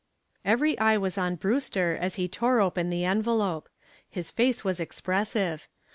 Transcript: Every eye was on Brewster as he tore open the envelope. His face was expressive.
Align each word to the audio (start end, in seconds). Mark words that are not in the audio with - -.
Every 0.43 0.79
eye 0.79 0.97
was 0.97 1.15
on 1.19 1.35
Brewster 1.35 1.95
as 1.95 2.15
he 2.15 2.27
tore 2.27 2.59
open 2.59 2.89
the 2.89 3.05
envelope. 3.05 3.69
His 4.09 4.31
face 4.31 4.63
was 4.63 4.79
expressive. 4.79 5.67